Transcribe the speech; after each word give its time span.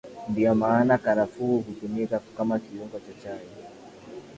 Ndio 0.29 0.55
maana 0.55 0.97
Karafuu 0.97 1.59
hutumika 1.61 2.19
kama 2.37 2.59
kiungo 2.59 2.99
cha 2.99 3.23
chai 3.23 3.47